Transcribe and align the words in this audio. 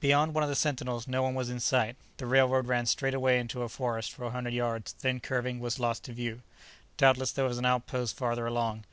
Beyond 0.00 0.34
one 0.34 0.42
of 0.42 0.48
the 0.48 0.56
sentinels 0.56 1.06
nobody 1.06 1.36
was 1.36 1.48
in 1.48 1.60
sight; 1.60 1.94
the 2.16 2.26
railroad 2.26 2.66
ran 2.66 2.86
straight 2.86 3.14
away 3.14 3.38
into 3.38 3.62
a 3.62 3.68
forest 3.68 4.10
for 4.12 4.24
a 4.24 4.30
hundred 4.32 4.52
yards, 4.52 4.94
then, 4.94 5.20
curving, 5.20 5.60
was 5.60 5.78
lost 5.78 6.02
to 6.06 6.12
view. 6.12 6.42
Doubtless 6.96 7.30
there 7.30 7.44
was 7.44 7.56
an 7.58 7.64
outpost 7.64 8.16
farther 8.16 8.48
along. 8.48 8.84